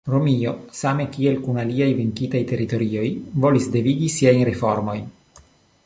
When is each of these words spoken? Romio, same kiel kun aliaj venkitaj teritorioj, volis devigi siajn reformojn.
Romio, 0.11 0.51
same 0.77 1.03
kiel 1.15 1.35
kun 1.43 1.59
aliaj 1.63 1.89
venkitaj 1.99 2.41
teritorioj, 2.53 3.05
volis 3.45 3.71
devigi 3.77 4.11
siajn 4.17 4.45
reformojn. 4.51 5.07